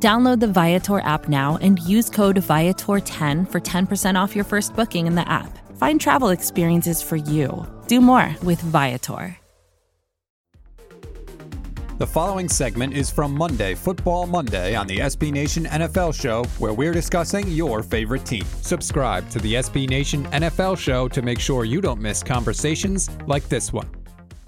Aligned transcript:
Download 0.00 0.38
the 0.38 0.46
Viator 0.46 1.00
app 1.00 1.28
now 1.28 1.58
and 1.60 1.80
use 1.80 2.08
code 2.08 2.36
Viator10 2.36 3.50
for 3.50 3.60
10% 3.60 4.14
off 4.14 4.36
your 4.36 4.44
first 4.44 4.76
booking 4.76 5.08
in 5.08 5.16
the 5.16 5.28
app. 5.28 5.58
Find 5.76 6.00
travel 6.00 6.28
experiences 6.28 7.02
for 7.02 7.16
you. 7.16 7.66
Do 7.88 8.00
more 8.00 8.36
with 8.44 8.60
Viator. 8.60 9.36
The 11.98 12.06
following 12.06 12.48
segment 12.48 12.94
is 12.94 13.10
from 13.10 13.34
Monday, 13.34 13.74
Football 13.74 14.28
Monday, 14.28 14.76
on 14.76 14.86
the 14.86 14.98
SB 14.98 15.32
Nation 15.32 15.64
NFL 15.64 16.14
Show, 16.14 16.44
where 16.60 16.72
we're 16.72 16.92
discussing 16.92 17.48
your 17.48 17.82
favorite 17.82 18.24
team. 18.24 18.44
Subscribe 18.62 19.28
to 19.30 19.40
the 19.40 19.54
SB 19.54 19.88
Nation 19.88 20.24
NFL 20.26 20.78
Show 20.78 21.08
to 21.08 21.22
make 21.22 21.40
sure 21.40 21.64
you 21.64 21.80
don't 21.80 22.00
miss 22.00 22.22
conversations 22.22 23.10
like 23.26 23.48
this 23.48 23.72
one. 23.72 23.88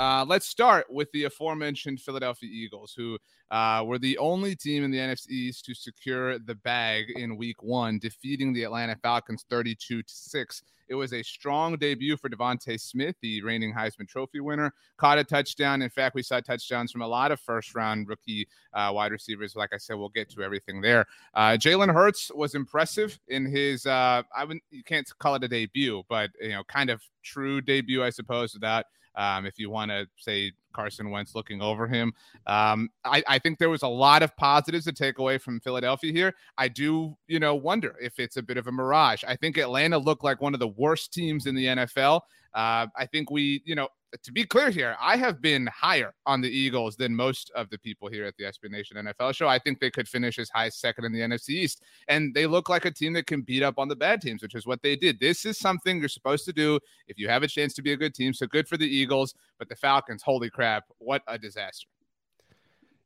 Uh, 0.00 0.24
let's 0.26 0.46
start 0.46 0.86
with 0.88 1.12
the 1.12 1.24
aforementioned 1.24 2.00
Philadelphia 2.00 2.48
Eagles, 2.50 2.94
who 2.96 3.18
uh, 3.50 3.84
were 3.86 3.98
the 3.98 4.16
only 4.16 4.56
team 4.56 4.82
in 4.82 4.90
the 4.90 4.96
NFC 4.96 5.28
East 5.28 5.66
to 5.66 5.74
secure 5.74 6.38
the 6.38 6.54
bag 6.54 7.10
in 7.16 7.36
Week 7.36 7.62
One, 7.62 7.98
defeating 7.98 8.54
the 8.54 8.64
Atlanta 8.64 8.96
Falcons 9.02 9.44
32 9.50 10.02
to 10.02 10.08
six. 10.08 10.62
It 10.88 10.94
was 10.94 11.12
a 11.12 11.22
strong 11.22 11.76
debut 11.76 12.16
for 12.16 12.30
DeVonta 12.30 12.80
Smith, 12.80 13.14
the 13.20 13.42
reigning 13.42 13.74
Heisman 13.74 14.08
Trophy 14.08 14.40
winner. 14.40 14.72
Caught 14.96 15.18
a 15.18 15.24
touchdown. 15.24 15.82
In 15.82 15.90
fact, 15.90 16.14
we 16.14 16.22
saw 16.22 16.40
touchdowns 16.40 16.90
from 16.90 17.02
a 17.02 17.06
lot 17.06 17.30
of 17.30 17.38
first-round 17.38 18.08
rookie 18.08 18.48
uh, 18.72 18.90
wide 18.94 19.12
receivers. 19.12 19.54
Like 19.54 19.74
I 19.74 19.76
said, 19.76 19.96
we'll 19.96 20.08
get 20.08 20.30
to 20.30 20.42
everything 20.42 20.80
there. 20.80 21.04
Uh, 21.34 21.58
Jalen 21.60 21.92
Hurts 21.92 22.32
was 22.34 22.54
impressive 22.54 23.20
in 23.28 23.44
his. 23.44 23.84
Uh, 23.84 24.22
I 24.34 24.46
would 24.46 24.60
you 24.70 24.82
can't 24.82 25.06
call 25.18 25.34
it 25.34 25.44
a 25.44 25.48
debut, 25.48 26.02
but 26.08 26.30
you 26.40 26.52
know, 26.52 26.64
kind 26.64 26.88
of 26.88 27.02
true 27.22 27.60
debut, 27.60 28.02
I 28.02 28.08
suppose, 28.08 28.54
without 28.54 28.86
um, 29.16 29.46
if 29.46 29.58
you 29.58 29.70
want 29.70 29.90
to 29.90 30.06
say 30.16 30.52
Carson 30.72 31.10
Wentz 31.10 31.34
looking 31.34 31.60
over 31.60 31.86
him. 31.86 32.12
Um, 32.46 32.90
I, 33.04 33.22
I, 33.26 33.38
think 33.38 33.58
there 33.58 33.70
was 33.70 33.82
a 33.82 33.88
lot 33.88 34.22
of 34.22 34.36
positives 34.36 34.84
to 34.84 34.92
take 34.92 35.18
away 35.18 35.38
from 35.38 35.60
Philadelphia 35.60 36.12
here. 36.12 36.34
I 36.58 36.68
do, 36.68 37.16
you 37.26 37.40
know, 37.40 37.54
wonder 37.54 37.96
if 38.00 38.18
it's 38.18 38.36
a 38.36 38.42
bit 38.42 38.56
of 38.56 38.66
a 38.66 38.72
mirage. 38.72 39.24
I 39.26 39.36
think 39.36 39.58
Atlanta 39.58 39.98
looked 39.98 40.24
like 40.24 40.40
one 40.40 40.54
of 40.54 40.60
the 40.60 40.68
worst 40.68 41.12
teams 41.12 41.46
in 41.46 41.54
the 41.54 41.66
NFL. 41.66 42.20
Uh, 42.54 42.86
I 42.96 43.06
think 43.10 43.30
we, 43.30 43.62
you 43.64 43.74
know, 43.74 43.88
to 44.22 44.32
be 44.32 44.44
clear 44.44 44.70
here, 44.70 44.96
I 45.00 45.16
have 45.16 45.40
been 45.40 45.68
higher 45.68 46.14
on 46.26 46.40
the 46.40 46.48
Eagles 46.48 46.96
than 46.96 47.14
most 47.14 47.50
of 47.54 47.70
the 47.70 47.78
people 47.78 48.08
here 48.08 48.24
at 48.24 48.36
the 48.36 48.44
SB 48.44 48.70
Nation 48.70 48.96
NFL 48.96 49.34
show. 49.34 49.48
I 49.48 49.58
think 49.58 49.78
they 49.78 49.90
could 49.90 50.08
finish 50.08 50.38
as 50.38 50.50
high 50.50 50.66
as 50.66 50.76
second 50.76 51.04
in 51.04 51.12
the 51.12 51.20
NFC 51.20 51.50
East. 51.50 51.82
And 52.08 52.34
they 52.34 52.46
look 52.46 52.68
like 52.68 52.84
a 52.84 52.90
team 52.90 53.12
that 53.14 53.26
can 53.26 53.42
beat 53.42 53.62
up 53.62 53.78
on 53.78 53.88
the 53.88 53.96
bad 53.96 54.20
teams, 54.20 54.42
which 54.42 54.54
is 54.54 54.66
what 54.66 54.82
they 54.82 54.96
did. 54.96 55.20
This 55.20 55.44
is 55.44 55.58
something 55.58 56.00
you're 56.00 56.08
supposed 56.08 56.44
to 56.46 56.52
do 56.52 56.80
if 57.06 57.18
you 57.18 57.28
have 57.28 57.42
a 57.42 57.48
chance 57.48 57.74
to 57.74 57.82
be 57.82 57.92
a 57.92 57.96
good 57.96 58.14
team. 58.14 58.32
So 58.32 58.46
good 58.46 58.66
for 58.66 58.76
the 58.76 58.86
Eagles. 58.86 59.34
But 59.58 59.68
the 59.68 59.76
Falcons, 59.76 60.22
holy 60.22 60.50
crap, 60.50 60.84
what 60.98 61.22
a 61.26 61.38
disaster. 61.38 61.88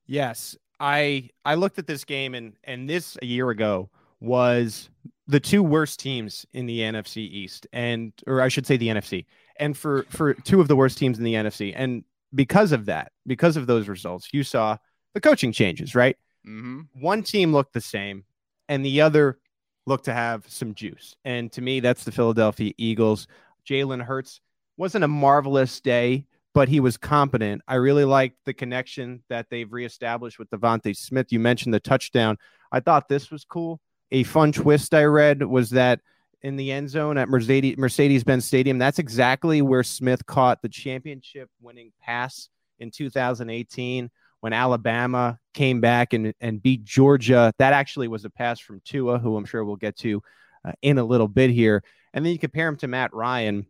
Yes. 0.06 0.56
I 0.80 1.30
I 1.44 1.54
looked 1.54 1.78
at 1.78 1.86
this 1.86 2.04
game 2.04 2.34
and 2.34 2.54
and 2.64 2.88
this 2.88 3.16
a 3.22 3.26
year 3.26 3.50
ago 3.50 3.90
was 4.20 4.90
the 5.26 5.40
two 5.40 5.62
worst 5.62 6.00
teams 6.00 6.44
in 6.52 6.66
the 6.66 6.80
NFC 6.80 7.18
East 7.18 7.66
and 7.72 8.12
or 8.26 8.40
I 8.40 8.48
should 8.48 8.66
say 8.66 8.76
the 8.76 8.88
NFC 8.88 9.24
and 9.56 9.76
for 9.76 10.04
for 10.10 10.34
two 10.34 10.60
of 10.60 10.68
the 10.68 10.76
worst 10.76 10.98
teams 10.98 11.18
in 11.18 11.24
the 11.24 11.34
NFC. 11.34 11.72
And 11.74 12.04
because 12.34 12.72
of 12.72 12.86
that, 12.86 13.12
because 13.26 13.56
of 13.56 13.66
those 13.66 13.88
results, 13.88 14.28
you 14.32 14.42
saw 14.42 14.76
the 15.14 15.20
coaching 15.20 15.52
changes, 15.52 15.94
right? 15.94 16.16
Mm-hmm. 16.46 16.80
One 17.00 17.22
team 17.22 17.52
looked 17.52 17.72
the 17.72 17.80
same, 17.80 18.24
and 18.68 18.84
the 18.84 19.00
other 19.00 19.38
looked 19.86 20.06
to 20.06 20.14
have 20.14 20.44
some 20.48 20.74
juice. 20.74 21.14
And 21.24 21.52
to 21.52 21.62
me, 21.62 21.80
that's 21.80 22.04
the 22.04 22.12
Philadelphia 22.12 22.72
Eagles. 22.78 23.28
Jalen 23.68 24.02
Hurts 24.02 24.40
wasn't 24.76 25.04
a 25.04 25.08
marvelous 25.08 25.80
day, 25.80 26.26
but 26.52 26.68
he 26.68 26.80
was 26.80 26.96
competent. 26.96 27.62
I 27.68 27.76
really 27.76 28.04
liked 28.04 28.38
the 28.44 28.54
connection 28.54 29.22
that 29.28 29.46
they've 29.50 29.72
reestablished 29.72 30.38
with 30.38 30.50
DeVonta 30.50 30.96
Smith. 30.96 31.32
You 31.32 31.38
mentioned 31.38 31.74
the 31.74 31.80
touchdown. 31.80 32.38
I 32.72 32.80
thought 32.80 33.08
this 33.08 33.30
was 33.30 33.44
cool. 33.44 33.80
A 34.14 34.22
fun 34.22 34.52
twist 34.52 34.94
I 34.94 35.02
read 35.06 35.42
was 35.42 35.70
that 35.70 35.98
in 36.40 36.54
the 36.54 36.70
end 36.70 36.88
zone 36.88 37.18
at 37.18 37.28
Mercedes 37.28 37.76
Mercedes-Benz 37.76 38.44
Stadium. 38.44 38.78
That's 38.78 39.00
exactly 39.00 39.60
where 39.60 39.82
Smith 39.82 40.24
caught 40.24 40.62
the 40.62 40.68
championship 40.68 41.50
winning 41.60 41.90
pass 42.00 42.48
in 42.78 42.92
2018 42.92 44.08
when 44.38 44.52
Alabama 44.52 45.40
came 45.52 45.80
back 45.80 46.12
and, 46.12 46.32
and 46.40 46.62
beat 46.62 46.84
Georgia. 46.84 47.52
That 47.58 47.72
actually 47.72 48.06
was 48.06 48.24
a 48.24 48.30
pass 48.30 48.60
from 48.60 48.80
Tua, 48.84 49.18
who 49.18 49.36
I'm 49.36 49.46
sure 49.46 49.64
we'll 49.64 49.74
get 49.74 49.96
to 49.98 50.22
uh, 50.64 50.70
in 50.80 50.98
a 50.98 51.04
little 51.04 51.26
bit 51.26 51.50
here. 51.50 51.82
And 52.12 52.24
then 52.24 52.32
you 52.32 52.38
compare 52.38 52.68
him 52.68 52.76
to 52.76 52.86
Matt 52.86 53.12
Ryan, 53.12 53.66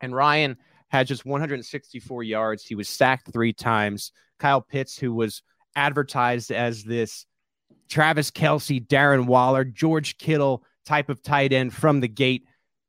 and 0.00 0.14
Ryan 0.14 0.58
had 0.90 1.08
just 1.08 1.26
164 1.26 2.22
yards. 2.22 2.64
He 2.64 2.76
was 2.76 2.88
sacked 2.88 3.32
three 3.32 3.52
times. 3.52 4.12
Kyle 4.38 4.60
Pitts, 4.60 4.96
who 4.96 5.12
was 5.12 5.42
advertised 5.74 6.52
as 6.52 6.84
this 6.84 7.26
Travis 7.92 8.30
Kelce, 8.30 8.86
Darren 8.86 9.26
Waller, 9.26 9.64
George 9.64 10.16
Kittle 10.16 10.64
type 10.86 11.10
of 11.10 11.22
tight 11.22 11.52
end 11.52 11.74
from 11.74 12.00
the 12.00 12.08
gate. 12.08 12.46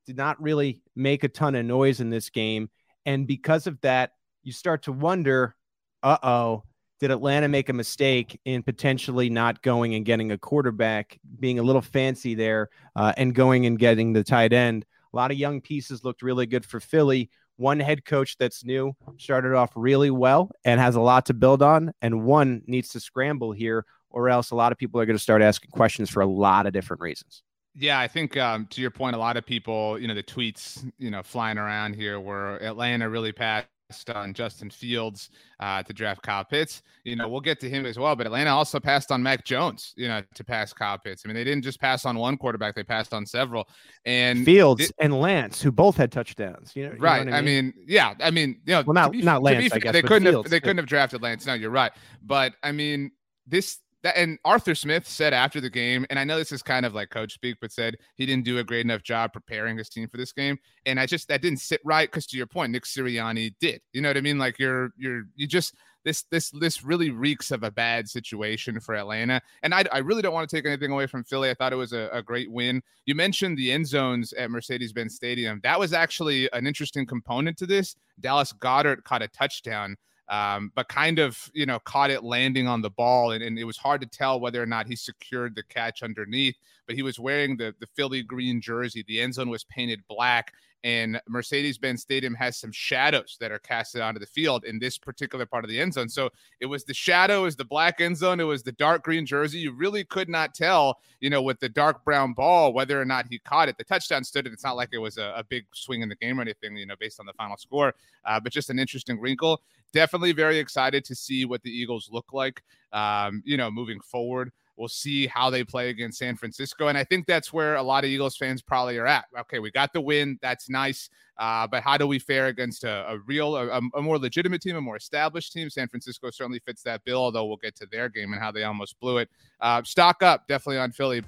Did 0.07 0.15
not 0.15 0.41
really 0.41 0.81
make 0.95 1.25
a 1.25 1.27
ton 1.27 1.55
of 1.55 1.65
noise 1.65 1.99
in 1.99 2.09
this 2.09 2.29
game. 2.29 2.69
And 3.05 3.27
because 3.27 3.67
of 3.67 3.81
that, 3.81 4.11
you 4.43 4.53
start 4.53 4.83
to 4.83 4.93
wonder 4.93 5.57
uh 6.03 6.17
oh, 6.23 6.63
did 7.01 7.11
Atlanta 7.11 7.49
make 7.49 7.67
a 7.67 7.73
mistake 7.73 8.39
in 8.45 8.63
potentially 8.63 9.29
not 9.29 9.61
going 9.61 9.93
and 9.93 10.05
getting 10.05 10.31
a 10.31 10.37
quarterback, 10.37 11.19
being 11.37 11.59
a 11.59 11.63
little 11.63 11.81
fancy 11.81 12.33
there, 12.33 12.69
uh, 12.95 13.11
and 13.17 13.35
going 13.35 13.65
and 13.65 13.77
getting 13.77 14.13
the 14.13 14.23
tight 14.23 14.53
end? 14.53 14.85
A 15.13 15.17
lot 15.17 15.31
of 15.31 15.37
young 15.37 15.59
pieces 15.59 16.05
looked 16.05 16.21
really 16.21 16.45
good 16.45 16.65
for 16.65 16.79
Philly. 16.79 17.29
One 17.57 17.81
head 17.81 18.05
coach 18.05 18.37
that's 18.37 18.63
new 18.63 18.93
started 19.17 19.53
off 19.53 19.73
really 19.75 20.11
well 20.11 20.49
and 20.63 20.79
has 20.79 20.95
a 20.95 21.01
lot 21.01 21.25
to 21.25 21.33
build 21.33 21.61
on, 21.61 21.93
and 22.01 22.23
one 22.23 22.61
needs 22.67 22.87
to 22.89 23.01
scramble 23.01 23.51
here, 23.51 23.85
or 24.13 24.29
else 24.29 24.51
a 24.51 24.56
lot 24.56 24.72
of 24.72 24.78
people 24.78 25.01
are 25.01 25.06
going 25.06 25.18
to 25.18 25.22
start 25.22 25.41
asking 25.41 25.72
questions 25.72 26.09
for 26.09 26.22
a 26.22 26.25
lot 26.25 26.66
of 26.66 26.74
different 26.74 27.01
reasons. 27.01 27.44
Yeah, 27.75 28.00
I 28.00 28.07
think 28.07 28.38
um, 28.38 28.68
to 28.68 28.81
your 28.81 28.91
point, 28.91 29.16
a 29.16 29.19
lot 29.19 29.35
of 29.35 29.46
people, 29.46 30.00
you 30.00 30.07
know, 30.07 30.13
the 30.13 30.24
tweets, 30.24 30.90
you 31.00 31.09
know, 31.09 31.24
flying 31.24 31.57
around 31.57 31.96
here 31.96 32.19
were 32.19 32.57
Atlanta 32.57 33.09
really 33.09 33.31
passed 33.31 33.68
on 34.13 34.34
Justin 34.34 34.69
Fields 34.69 35.29
uh, 35.59 35.81
to 35.81 35.91
draft 35.91 36.22
Kyle 36.22 36.44
Pitts. 36.44 36.84
You 37.03 37.16
know, 37.16 37.28
we'll 37.28 37.41
get 37.41 37.59
to 37.62 37.69
him 37.69 37.88
as 37.88 37.97
well, 37.97 38.16
but 38.16 38.28
Atlanta 38.28 38.51
also 38.51 38.79
passed 38.79 39.12
on 39.12 39.24
Mac 39.24 39.44
Jones, 39.44 39.94
you 39.97 40.07
know, 40.07 40.22
to 40.35 40.44
pass 40.44 40.72
Kyle 40.72 41.00
Pitts. 41.00 41.24
I 41.25 41.28
mean, 41.28 41.35
they 41.35 41.44
didn't 41.44 41.63
just 41.63 41.80
pass 41.80 42.06
on 42.06 42.18
one 42.18 42.38
quarterback; 42.38 42.75
they 42.75 42.84
passed 42.84 43.13
on 43.13 43.25
several. 43.25 43.68
And 44.06 44.45
Fields 44.45 44.81
it, 44.81 44.91
and 45.00 45.19
Lance, 45.19 45.62
who 45.62 45.72
both 45.72 45.97
had 45.97 46.12
touchdowns. 46.12 46.75
You 46.75 46.90
know, 46.90 46.95
right? 47.00 47.25
You 47.25 47.31
know 47.31 47.38
I, 47.38 47.41
mean? 47.41 47.66
Mean? 47.66 47.85
yeah. 47.88 48.13
I 48.22 48.30
mean, 48.30 48.62
you 48.66 48.74
know, 48.74 48.84
well, 48.85 48.94
not 48.94 49.12
be, 49.12 49.22
not 49.22 49.41
Lance. 49.41 49.69
Fair, 49.69 49.78
I 49.78 49.80
guess 49.80 49.94
they 49.94 50.01
couldn't 50.01 50.31
Fields, 50.31 50.45
have 50.45 50.51
they 50.51 50.59
couldn't 50.59 50.78
have 50.78 50.88
drafted 50.88 51.24
Lance. 51.24 51.45
No, 51.45 51.53
you're 51.53 51.72
right. 51.72 51.91
But 52.22 52.53
I 52.63 52.72
mean, 52.72 53.12
this 53.47 53.80
that 54.03 54.17
and 54.17 54.37
Arthur 54.45 54.75
Smith 54.75 55.07
said 55.07 55.33
after 55.33 55.59
the 55.61 55.69
game, 55.69 56.05
and 56.09 56.19
I 56.19 56.23
know 56.23 56.37
this 56.37 56.51
is 56.51 56.61
kind 56.61 56.85
of 56.85 56.93
like 56.93 57.09
coach 57.09 57.33
speak, 57.33 57.57
but 57.61 57.71
said 57.71 57.97
he 58.15 58.25
didn't 58.25 58.45
do 58.45 58.59
a 58.59 58.63
great 58.63 58.85
enough 58.85 59.01
job 59.01 59.33
preparing 59.33 59.77
his 59.77 59.89
team 59.89 60.07
for 60.09 60.17
this 60.17 60.33
game. 60.33 60.57
And 60.85 60.99
I 60.99 61.05
just 61.05 61.27
that 61.29 61.41
didn't 61.41 61.59
sit 61.59 61.81
right 61.83 62.09
because 62.09 62.27
to 62.27 62.37
your 62.37 62.47
point, 62.47 62.71
Nick 62.71 62.83
Sirianni 62.83 63.55
did. 63.59 63.81
You 63.93 64.01
know 64.01 64.09
what 64.09 64.17
I 64.17 64.21
mean? 64.21 64.37
Like 64.37 64.59
you're 64.59 64.91
you're 64.97 65.23
you 65.35 65.47
just 65.47 65.73
this 66.03 66.23
this 66.31 66.49
this 66.51 66.83
really 66.83 67.09
reeks 67.09 67.51
of 67.51 67.63
a 67.63 67.71
bad 67.71 68.09
situation 68.09 68.79
for 68.79 68.95
Atlanta. 68.95 69.41
And 69.63 69.73
I, 69.73 69.85
I 69.91 69.99
really 69.99 70.21
don't 70.21 70.33
want 70.33 70.49
to 70.49 70.55
take 70.55 70.65
anything 70.65 70.91
away 70.91 71.07
from 71.07 71.23
Philly. 71.23 71.49
I 71.49 71.53
thought 71.53 71.73
it 71.73 71.77
was 71.77 71.93
a, 71.93 72.09
a 72.11 72.21
great 72.21 72.51
win. 72.51 72.81
You 73.05 73.15
mentioned 73.15 73.57
the 73.57 73.71
end 73.71 73.87
zones 73.87 74.33
at 74.33 74.51
Mercedes-Benz 74.51 75.15
Stadium. 75.15 75.61
That 75.63 75.79
was 75.79 75.94
actually 75.94 76.51
an 76.51 76.67
interesting 76.67 77.06
component 77.06 77.57
to 77.57 77.65
this. 77.65 77.95
Dallas 78.19 78.53
Goedert 78.53 79.03
caught 79.03 79.21
a 79.21 79.27
touchdown 79.29 79.95
um, 80.29 80.71
but 80.75 80.87
kind 80.87 81.19
of 81.19 81.49
you 81.53 81.65
know 81.65 81.79
caught 81.79 82.09
it 82.09 82.23
landing 82.23 82.67
on 82.67 82.81
the 82.81 82.89
ball, 82.89 83.31
and, 83.31 83.43
and, 83.43 83.59
it 83.59 83.65
was 83.65 83.77
hard 83.77 84.01
to 84.01 84.07
tell 84.07 84.39
whether 84.39 84.61
or 84.61 84.65
not 84.65 84.87
he 84.87 84.95
secured 84.95 85.55
the 85.55 85.63
catch 85.63 86.03
underneath. 86.03 86.55
But 86.85 86.95
he 86.95 87.03
was 87.03 87.19
wearing 87.19 87.57
the 87.57 87.74
the 87.80 87.88
Philly 87.95 88.24
green 88.24 88.62
jersey. 88.62 89.03
The 89.07 89.21
end 89.21 89.35
zone 89.35 89.50
was 89.50 89.63
painted 89.63 90.01
black, 90.07 90.53
and 90.83 91.21
Mercedes 91.30 91.77
Benz 91.77 92.01
Stadium 92.01 92.33
has 92.35 92.57
some 92.57 92.71
shadows 92.71 93.38
that 93.39 93.51
are 93.51 93.59
casted 93.59 94.01
onto 94.01 94.19
the 94.19 94.25
field 94.25 94.65
in 94.65 94.80
this 94.80 94.97
particular 94.97 95.45
part 95.45 95.63
of 95.63 95.69
the 95.69 95.80
end 95.80 95.94
zone. 95.94 96.09
So 96.09 96.30
it 96.59 96.65
was 96.65 96.83
the 96.83 96.94
shadow, 96.94 97.45
is 97.45 97.56
the 97.56 97.63
black 97.63 98.01
end 98.01 98.18
zone, 98.18 98.39
it 98.41 98.44
was 98.44 98.63
the 98.63 98.74
dark 98.74 99.03
green 99.03 99.25
jersey. 99.25 99.59
You 99.59 99.71
really 99.71 100.03
could 100.03 100.27
not 100.27 100.53
tell, 100.53 100.97
you 101.21 101.30
know, 101.30 101.41
with 101.41 101.59
the 101.59 101.69
dark 101.69 102.03
brown 102.03 102.33
ball 102.33 102.74
whether 102.74 103.00
or 103.00 103.06
not 103.06 103.27
he 103.30 103.39
caught 103.39 103.69
it. 103.69 103.77
The 103.77 103.85
touchdown 103.85 104.24
stood, 104.25 104.45
and 104.45 104.53
it's 104.53 104.63
not 104.63 104.75
like 104.75 104.89
it 104.91 104.97
was 104.97 105.18
a, 105.18 105.33
a 105.38 105.44
big 105.44 105.65
swing 105.74 106.01
in 106.01 106.09
the 106.09 106.15
game 106.15 106.38
or 106.38 106.41
anything, 106.41 106.75
you 106.75 106.85
know, 106.85 106.95
based 107.00 107.19
on 107.19 107.25
the 107.25 107.33
final 107.33 107.56
score, 107.56 107.94
uh, 108.25 108.39
but 108.39 108.51
just 108.51 108.69
an 108.69 108.77
interesting 108.77 109.19
wrinkle. 109.19 109.62
Definitely 109.94 110.33
very 110.33 110.57
excited 110.57 111.06
to 111.06 111.15
see 111.15 111.45
what 111.45 111.62
the 111.62 111.69
Eagles 111.69 112.09
look 112.12 112.33
like, 112.33 112.62
um, 112.91 113.41
you 113.45 113.56
know, 113.56 113.71
moving 113.71 114.01
forward. 114.01 114.51
We'll 114.75 114.87
see 114.87 115.27
how 115.27 115.49
they 115.49 115.63
play 115.63 115.89
against 115.89 116.17
San 116.17 116.35
Francisco. 116.35 116.87
And 116.87 116.97
I 116.97 117.03
think 117.03 117.27
that's 117.27 117.53
where 117.53 117.75
a 117.75 117.83
lot 117.83 118.03
of 118.03 118.09
Eagles 118.09 118.35
fans 118.35 118.61
probably 118.61 118.97
are 118.97 119.05
at. 119.05 119.25
Okay, 119.41 119.59
we 119.59 119.69
got 119.71 119.93
the 119.93 120.01
win. 120.01 120.39
That's 120.41 120.69
nice. 120.69 121.09
Uh, 121.37 121.67
but 121.67 121.83
how 121.83 121.97
do 121.97 122.07
we 122.07 122.19
fare 122.19 122.47
against 122.47 122.83
a, 122.83 123.05
a 123.09 123.19
real, 123.19 123.55
a, 123.55 123.79
a, 123.95 124.01
more 124.01 124.17
legitimate 124.17 124.61
team, 124.61 124.75
a 124.75 124.81
more 124.81 124.95
established 124.95 125.53
team? 125.53 125.69
San 125.69 125.87
Francisco 125.87 126.29
certainly 126.31 126.59
fits 126.59 126.83
that 126.83 127.03
bill, 127.03 127.19
although 127.19 127.45
we'll 127.45 127.57
get 127.57 127.75
to 127.75 127.87
their 127.87 128.09
game 128.09 128.33
and 128.33 128.41
how 128.41 128.51
they 128.51 128.63
almost 128.63 128.99
blew 128.99 129.17
it. 129.17 129.29
Uh, 129.59 129.81
stock 129.83 130.21
up, 130.21 130.47
definitely 130.47 130.77
on 130.77 130.91
Philly. 130.91 131.23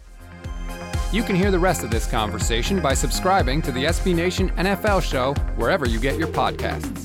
You 1.12 1.24
can 1.24 1.36
hear 1.36 1.52
the 1.52 1.60
rest 1.60 1.84
of 1.84 1.92
this 1.92 2.08
conversation 2.08 2.82
by 2.82 2.94
subscribing 2.94 3.62
to 3.64 3.72
the 3.72 3.86
SB 3.86 4.16
Nation 4.16 4.50
NFL 4.52 5.02
show 5.02 5.34
wherever 5.56 5.88
you 5.88 6.00
get 6.00 6.18
your 6.18 6.28
podcasts. 6.28 7.02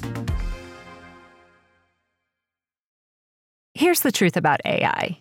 Here's 3.75 4.01
the 4.01 4.13
truth 4.13 4.37
about 4.37 4.61
AI 4.65 5.21